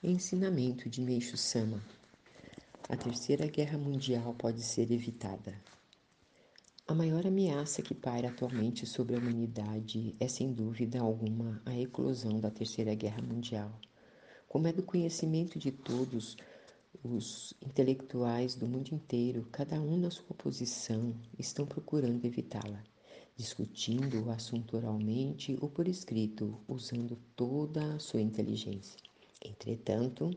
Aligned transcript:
Ensinamento 0.00 0.88
de 0.88 1.00
Meixo 1.00 1.36
Sama 1.36 1.82
A 2.88 2.96
Terceira 2.96 3.48
Guerra 3.48 3.76
Mundial 3.76 4.32
pode 4.38 4.62
ser 4.62 4.92
evitada. 4.92 5.60
A 6.86 6.94
maior 6.94 7.26
ameaça 7.26 7.82
que 7.82 7.96
paira 7.96 8.28
atualmente 8.28 8.86
sobre 8.86 9.16
a 9.16 9.18
humanidade 9.18 10.14
é, 10.20 10.28
sem 10.28 10.52
dúvida 10.52 11.00
alguma, 11.00 11.60
a 11.66 11.76
eclosão 11.76 12.38
da 12.38 12.48
Terceira 12.48 12.94
Guerra 12.94 13.20
Mundial. 13.20 13.76
Como 14.48 14.68
é 14.68 14.72
do 14.72 14.84
conhecimento 14.84 15.58
de 15.58 15.72
todos 15.72 16.36
os 17.02 17.52
intelectuais 17.60 18.54
do 18.54 18.68
mundo 18.68 18.94
inteiro, 18.94 19.48
cada 19.50 19.80
um 19.80 19.98
na 19.98 20.12
sua 20.12 20.36
posição, 20.36 21.12
estão 21.36 21.66
procurando 21.66 22.24
evitá-la, 22.24 22.84
discutindo 23.36 24.24
o 24.24 24.30
assunto 24.30 24.76
oralmente 24.76 25.58
ou 25.60 25.68
por 25.68 25.88
escrito, 25.88 26.56
usando 26.68 27.18
toda 27.34 27.96
a 27.96 27.98
sua 27.98 28.20
inteligência. 28.20 29.07
Entretanto, 29.40 30.30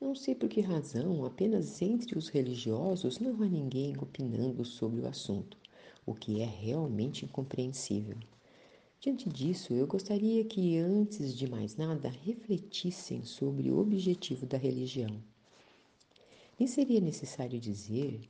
não 0.00 0.14
sei 0.14 0.34
por 0.34 0.48
que 0.48 0.60
razão, 0.60 1.24
apenas 1.24 1.80
entre 1.82 2.16
os 2.16 2.28
religiosos 2.28 3.18
não 3.18 3.42
há 3.42 3.46
ninguém 3.46 3.96
opinando 3.98 4.64
sobre 4.64 5.00
o 5.00 5.08
assunto, 5.08 5.56
o 6.04 6.14
que 6.14 6.40
é 6.40 6.44
realmente 6.44 7.24
incompreensível. 7.24 8.16
Diante 9.00 9.28
disso, 9.28 9.72
eu 9.74 9.86
gostaria 9.86 10.44
que, 10.44 10.78
antes 10.78 11.34
de 11.36 11.48
mais 11.48 11.76
nada, 11.76 12.08
refletissem 12.08 13.24
sobre 13.24 13.70
o 13.70 13.78
objetivo 13.78 14.46
da 14.46 14.56
religião. 14.56 15.22
Nem 16.58 16.66
seria 16.66 17.00
necessário 17.00 17.58
dizer 17.58 18.20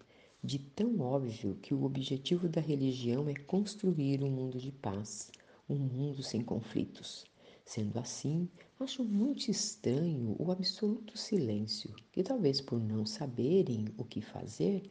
de 0.43 0.59
tão 0.59 1.01
óbvio 1.01 1.57
que 1.63 1.75
o 1.75 1.85
objetivo 1.85 2.49
da 2.49 2.61
religião 2.61 3.29
é 3.29 3.35
construir 3.35 4.23
um 4.23 4.31
mundo 4.31 4.59
de 4.59 4.71
paz, 4.71 5.31
um 5.69 5.77
mundo 5.77 6.23
sem 6.23 6.43
conflitos. 6.43 7.25
Sendo 7.67 7.99
assim, 7.99 8.49
Acho 8.79 9.03
muito 9.03 9.51
estranho 9.51 10.37
o 10.39 10.53
absoluto 10.53 11.17
silêncio 11.17 11.95
que, 12.13 12.23
talvez 12.23 12.61
por 12.61 12.79
não 12.79 13.07
saberem 13.07 13.87
o 13.97 14.05
que 14.05 14.21
fazer, 14.21 14.83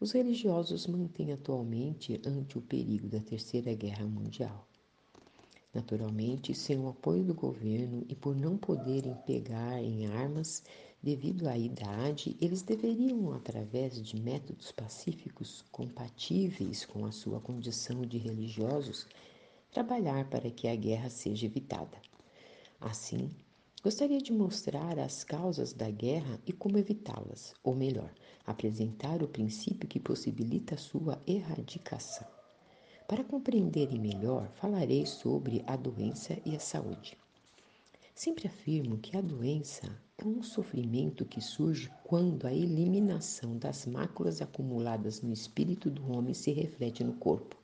os 0.00 0.12
religiosos 0.12 0.86
mantêm 0.86 1.30
atualmente 1.30 2.18
ante 2.24 2.56
o 2.56 2.62
perigo 2.62 3.06
da 3.06 3.20
Terceira 3.20 3.74
Guerra 3.74 4.06
Mundial. 4.06 4.66
Naturalmente, 5.74 6.54
sem 6.54 6.78
o 6.78 6.88
apoio 6.88 7.22
do 7.22 7.34
governo 7.34 8.02
e 8.08 8.14
por 8.14 8.34
não 8.34 8.56
poderem 8.56 9.14
pegar 9.26 9.78
em 9.82 10.06
armas 10.06 10.62
devido 11.02 11.46
à 11.46 11.58
idade, 11.58 12.34
eles 12.40 12.62
deveriam, 12.62 13.34
através 13.34 14.02
de 14.02 14.18
métodos 14.18 14.72
pacíficos 14.72 15.62
compatíveis 15.70 16.86
com 16.86 17.04
a 17.04 17.12
sua 17.12 17.40
condição 17.40 18.00
de 18.00 18.16
religiosos, 18.16 19.06
trabalhar 19.70 20.30
para 20.30 20.50
que 20.50 20.66
a 20.66 20.74
guerra 20.74 21.10
seja 21.10 21.44
evitada. 21.44 22.00
Assim, 22.80 23.30
gostaria 23.82 24.18
de 24.18 24.32
mostrar 24.32 24.98
as 24.98 25.24
causas 25.24 25.72
da 25.72 25.90
guerra 25.90 26.40
e 26.46 26.52
como 26.52 26.78
evitá-las, 26.78 27.52
ou 27.62 27.74
melhor, 27.74 28.12
apresentar 28.46 29.22
o 29.22 29.28
princípio 29.28 29.88
que 29.88 29.98
possibilita 29.98 30.76
sua 30.76 31.20
erradicação. 31.26 32.26
Para 33.08 33.24
compreenderem 33.24 33.98
melhor, 33.98 34.48
falarei 34.54 35.06
sobre 35.06 35.64
a 35.66 35.74
doença 35.74 36.38
e 36.44 36.54
a 36.54 36.60
saúde. 36.60 37.16
Sempre 38.14 38.46
afirmo 38.46 38.98
que 38.98 39.16
a 39.16 39.20
doença 39.20 39.90
é 40.18 40.24
um 40.26 40.42
sofrimento 40.42 41.24
que 41.24 41.40
surge 41.40 41.90
quando 42.04 42.46
a 42.46 42.52
eliminação 42.52 43.56
das 43.56 43.86
máculas 43.86 44.42
acumuladas 44.42 45.22
no 45.22 45.32
espírito 45.32 45.90
do 45.90 46.12
homem 46.12 46.34
se 46.34 46.52
reflete 46.52 47.02
no 47.02 47.14
corpo. 47.14 47.56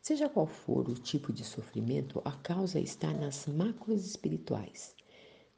Seja 0.00 0.28
qual 0.28 0.46
for 0.46 0.88
o 0.88 0.94
tipo 0.94 1.32
de 1.32 1.44
sofrimento, 1.44 2.22
a 2.24 2.32
causa 2.32 2.80
está 2.80 3.12
nas 3.12 3.46
máculas 3.46 4.06
espirituais, 4.06 4.94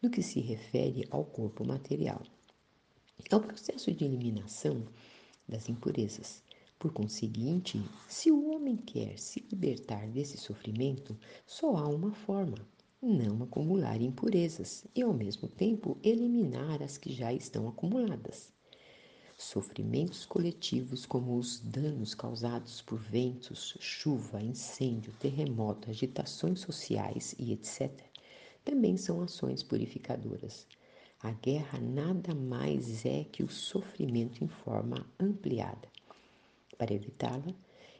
no 0.02 0.10
que 0.10 0.22
se 0.22 0.40
refere 0.40 1.06
ao 1.10 1.24
corpo 1.24 1.64
material. 1.64 2.22
É 3.30 3.36
o 3.36 3.40
processo 3.40 3.92
de 3.92 4.04
eliminação 4.04 4.86
das 5.46 5.68
impurezas. 5.68 6.42
Por 6.78 6.92
conseguinte, 6.92 7.80
se 8.08 8.32
o 8.32 8.50
homem 8.50 8.76
quer 8.76 9.18
se 9.18 9.44
libertar 9.50 10.08
desse 10.08 10.38
sofrimento, 10.38 11.16
só 11.46 11.76
há 11.76 11.86
uma 11.86 12.12
forma: 12.12 12.56
não 13.02 13.42
acumular 13.42 14.00
impurezas 14.00 14.86
e, 14.94 15.02
ao 15.02 15.12
mesmo 15.12 15.48
tempo, 15.48 15.98
eliminar 16.02 16.82
as 16.82 16.96
que 16.96 17.12
já 17.12 17.32
estão 17.32 17.68
acumuladas. 17.68 18.52
Sofrimentos 19.40 20.26
coletivos, 20.26 21.06
como 21.06 21.34
os 21.38 21.60
danos 21.60 22.14
causados 22.14 22.82
por 22.82 22.98
ventos, 22.98 23.74
chuva, 23.80 24.42
incêndio, 24.42 25.14
terremoto, 25.14 25.88
agitações 25.88 26.60
sociais 26.60 27.34
e 27.38 27.50
etc., 27.54 27.90
também 28.62 28.98
são 28.98 29.22
ações 29.22 29.62
purificadoras. 29.62 30.66
A 31.22 31.32
guerra 31.32 31.80
nada 31.80 32.34
mais 32.34 33.06
é 33.06 33.24
que 33.24 33.42
o 33.42 33.48
sofrimento 33.48 34.44
em 34.44 34.48
forma 34.48 35.06
ampliada. 35.18 35.88
Para 36.76 36.92
evitá-la, 36.92 37.54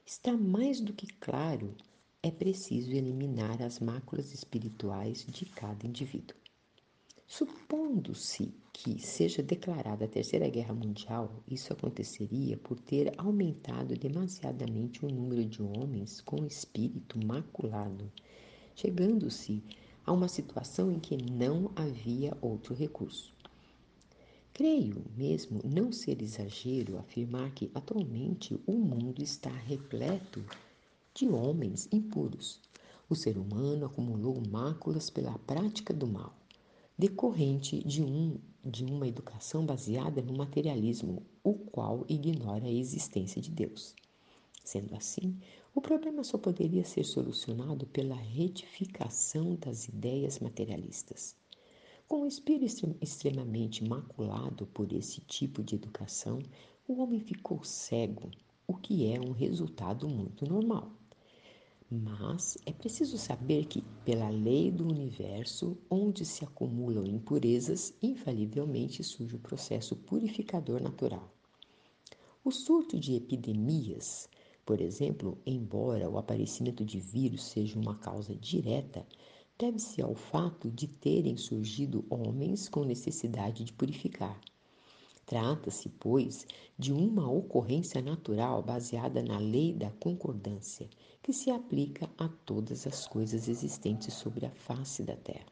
está 0.05 0.37
mais 0.37 0.79
do 0.79 0.93
que 0.93 1.06
claro, 1.06 1.75
é 2.23 2.31
preciso 2.31 2.93
eliminar 2.93 3.62
as 3.62 3.81
máculas 3.81 4.34
espirituais 4.34 5.25
de 5.27 5.47
cada 5.47 5.87
indivíduo. 5.87 6.40
Supondo-se 7.33 8.53
que 8.73 8.99
seja 8.99 9.41
declarada 9.41 10.05
a 10.05 10.09
Terceira 10.09 10.49
Guerra 10.49 10.75
Mundial, 10.75 11.31
isso 11.49 11.73
aconteceria 11.73 12.57
por 12.57 12.81
ter 12.81 13.15
aumentado 13.17 13.95
demasiadamente 13.95 15.07
o 15.07 15.09
número 15.09 15.45
de 15.45 15.63
homens 15.63 16.21
com 16.21 16.45
espírito 16.45 17.25
maculado, 17.25 18.11
chegando-se 18.75 19.63
a 20.05 20.11
uma 20.11 20.27
situação 20.27 20.91
em 20.91 20.99
que 20.99 21.17
não 21.17 21.71
havia 21.77 22.37
outro 22.41 22.75
recurso. 22.75 23.33
Creio 24.53 25.05
mesmo 25.17 25.61
não 25.65 25.93
ser 25.93 26.21
exagero 26.21 26.99
afirmar 26.99 27.53
que 27.53 27.71
atualmente 27.73 28.59
o 28.67 28.73
mundo 28.73 29.23
está 29.23 29.51
repleto 29.51 30.45
de 31.15 31.29
homens 31.29 31.89
impuros. 31.93 32.61
O 33.09 33.15
ser 33.15 33.39
humano 33.39 33.87
acumulou 33.87 34.43
máculas 34.51 35.09
pela 35.09 35.39
prática 35.39 35.95
do 35.95 36.09
mal 36.09 36.40
decorrente 37.00 37.83
de, 37.83 38.03
um, 38.03 38.38
de 38.62 38.84
uma 38.84 39.09
educação 39.09 39.65
baseada 39.65 40.21
no 40.21 40.37
materialismo, 40.37 41.22
o 41.43 41.55
qual 41.55 42.05
ignora 42.06 42.66
a 42.66 42.71
existência 42.71 43.41
de 43.41 43.50
Deus. 43.50 43.94
Sendo 44.62 44.94
assim, 44.94 45.34
o 45.75 45.81
problema 45.81 46.22
só 46.22 46.37
poderia 46.37 46.84
ser 46.84 47.05
solucionado 47.05 47.87
pela 47.87 48.15
retificação 48.15 49.55
das 49.55 49.88
ideias 49.88 50.41
materialistas. 50.41 51.34
Com 52.06 52.21
o 52.21 52.27
espírito 52.27 52.94
extremamente 53.00 53.82
maculado 53.82 54.67
por 54.67 54.93
esse 54.93 55.22
tipo 55.22 55.62
de 55.62 55.77
educação, 55.77 56.38
o 56.87 57.00
homem 57.00 57.21
ficou 57.21 57.65
cego, 57.65 58.31
o 58.67 58.75
que 58.75 59.11
é 59.11 59.19
um 59.19 59.32
resultado 59.32 60.06
muito 60.06 60.44
normal. 60.44 61.00
Mas 61.93 62.56
é 62.65 62.73
preciso 62.73 63.19
saber 63.19 63.65
que, 63.65 63.83
pela 64.05 64.28
lei 64.28 64.71
do 64.71 64.87
universo, 64.87 65.77
onde 65.91 66.25
se 66.25 66.45
acumulam 66.45 67.05
impurezas, 67.05 67.93
infalivelmente 68.01 69.03
surge 69.03 69.34
o 69.34 69.41
processo 69.41 69.97
purificador 69.97 70.81
natural. 70.81 71.34
O 72.45 72.53
surto 72.53 72.97
de 72.97 73.17
epidemias, 73.17 74.29
por 74.65 74.81
exemplo, 74.81 75.37
embora 75.45 76.09
o 76.09 76.17
aparecimento 76.17 76.84
de 76.84 77.00
vírus 77.00 77.43
seja 77.43 77.77
uma 77.77 77.99
causa 77.99 78.37
direta, 78.37 79.05
deve-se 79.59 80.00
ao 80.00 80.15
fato 80.15 80.71
de 80.71 80.87
terem 80.87 81.37
surgido 81.37 82.05
homens 82.09 82.69
com 82.69 82.84
necessidade 82.84 83.65
de 83.65 83.73
purificar. 83.73 84.41
Trata-se, 85.31 85.89
pois, 85.91 86.45
de 86.77 86.93
uma 86.93 87.31
ocorrência 87.31 88.03
natural 88.03 88.65
baseada 88.65 89.23
na 89.23 89.39
lei 89.39 89.73
da 89.73 89.89
concordância 89.89 90.91
que 91.23 91.33
se 91.33 91.53
aplica 91.53 92.11
a 92.19 92.29
todas 92.45 92.85
as 92.85 93.07
coisas 93.07 93.47
existentes 93.47 94.13
sobre 94.13 94.45
a 94.45 94.51
face 94.51 95.05
da 95.05 95.15
Terra. 95.15 95.47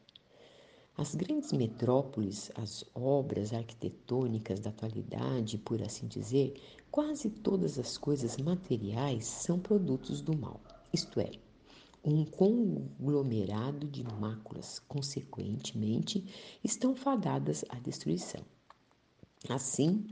As 0.97 1.15
grandes 1.15 1.53
metrópoles, 1.53 2.51
as 2.55 2.83
obras 2.93 3.53
arquitetônicas 3.53 4.59
da 4.59 4.69
atualidade, 4.69 5.57
por 5.57 5.81
assim 5.81 6.09
dizer, 6.09 6.61
quase 6.91 7.29
todas 7.29 7.79
as 7.79 7.97
coisas 7.97 8.35
materiais 8.35 9.23
são 9.23 9.57
produtos 9.57 10.19
do 10.19 10.37
mal, 10.37 10.59
isto 10.91 11.21
é, 11.21 11.31
um 12.03 12.25
conglomerado 12.25 13.87
de 13.87 14.03
máculas, 14.03 14.79
consequentemente, 14.89 16.25
estão 16.61 16.97
fadadas 16.97 17.63
à 17.69 17.75
destruição. 17.79 18.43
Assim, 19.47 20.05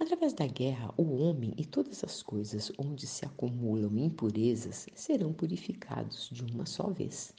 Através 0.00 0.32
da 0.32 0.46
guerra, 0.46 0.94
o 0.96 1.02
homem 1.18 1.52
e 1.58 1.64
todas 1.66 2.02
as 2.02 2.22
coisas 2.22 2.72
onde 2.78 3.06
se 3.06 3.22
acumulam 3.26 3.98
impurezas 3.98 4.86
serão 4.94 5.30
purificados 5.30 6.30
de 6.32 6.42
uma 6.42 6.64
só 6.64 6.88
vez. 6.88 7.34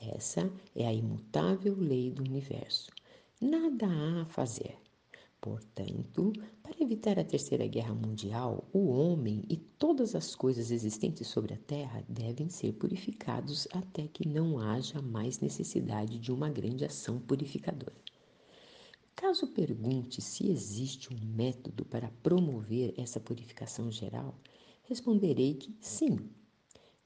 Essa 0.00 0.52
é 0.74 0.84
a 0.84 0.92
imutável 0.92 1.76
lei 1.78 2.10
do 2.10 2.24
universo. 2.24 2.90
Nada 3.40 3.86
há 3.86 4.22
a 4.22 4.26
fazer. 4.26 4.76
Portanto, 5.40 6.32
para 6.60 6.82
evitar 6.82 7.20
a 7.20 7.24
Terceira 7.24 7.68
Guerra 7.68 7.94
Mundial, 7.94 8.64
o 8.72 8.88
homem 8.88 9.44
e 9.48 9.56
todas 9.56 10.16
as 10.16 10.34
coisas 10.34 10.72
existentes 10.72 11.28
sobre 11.28 11.54
a 11.54 11.58
Terra 11.58 12.02
devem 12.08 12.48
ser 12.48 12.72
purificados 12.72 13.68
até 13.72 14.08
que 14.08 14.26
não 14.26 14.58
haja 14.58 15.00
mais 15.00 15.38
necessidade 15.38 16.18
de 16.18 16.32
uma 16.32 16.50
grande 16.50 16.84
ação 16.84 17.20
purificadora. 17.20 17.94
Caso 19.14 19.46
pergunte 19.48 20.20
se 20.20 20.50
existe 20.50 21.12
um 21.12 21.18
método 21.18 21.84
para 21.84 22.10
promover 22.22 22.94
essa 22.96 23.20
purificação 23.20 23.90
geral, 23.90 24.34
responderei 24.84 25.54
que 25.54 25.76
sim. 25.80 26.18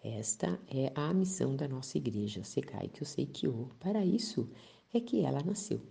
Esta 0.02 0.58
é 0.68 0.92
a 0.94 1.12
missão 1.12 1.56
da 1.56 1.66
nossa 1.68 1.98
igreja, 1.98 2.44
Sekai 2.44 2.88
Kyosei-kyo. 2.88 3.70
Para 3.80 4.04
isso 4.04 4.48
é 4.94 5.00
que 5.00 5.20
ela 5.20 5.42
nasceu. 5.42 5.82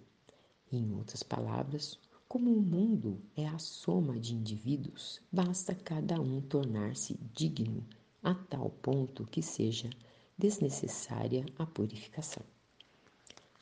Em 0.71 0.91
outras 0.93 1.21
palavras, 1.21 1.99
como 2.27 2.51
o 2.51 2.61
mundo 2.61 3.21
é 3.35 3.45
a 3.45 3.59
soma 3.59 4.19
de 4.19 4.33
indivíduos, 4.33 5.21
basta 5.31 5.75
cada 5.75 6.19
um 6.19 6.41
tornar-se 6.41 7.19
digno 7.33 7.85
a 8.23 8.33
tal 8.33 8.69
ponto 8.69 9.27
que 9.27 9.41
seja 9.41 9.89
desnecessária 10.37 11.45
a 11.57 11.65
purificação. 11.65 12.54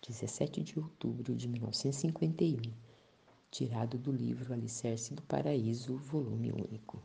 17 0.06 0.62
de 0.62 0.78
outubro 0.78 1.34
de 1.34 1.48
1951, 1.48 2.74
tirado 3.50 3.98
do 3.98 4.12
livro 4.12 4.54
Alicerce 4.54 5.14
do 5.14 5.22
Paraíso, 5.22 5.96
volume 5.96 6.52
único. 6.52 7.02